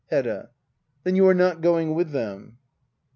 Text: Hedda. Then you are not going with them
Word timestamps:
Hedda. 0.09 0.49
Then 1.03 1.15
you 1.15 1.27
are 1.27 1.35
not 1.35 1.61
going 1.61 1.93
with 1.93 2.09
them 2.09 2.57